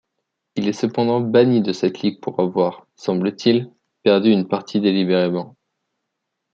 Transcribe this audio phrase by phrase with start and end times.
[0.55, 5.55] Il est cependant banni de cette ligue pour avoir, semble-t-il, perdu une partie délibérément.